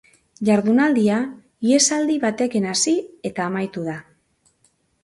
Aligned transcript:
Jardunaldia 0.47 1.17
ihesaldi 1.73 2.17
batekin 2.27 2.67
hasi 2.73 2.99
eta 3.33 3.47
amaitu 3.53 3.89
da. 3.93 4.01